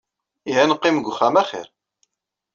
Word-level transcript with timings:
Ihi 0.49 0.59
ad 0.61 0.67
neqqim 0.69 0.97
deg 0.97 1.09
uxxam 1.11 1.35
axir. 1.41 1.67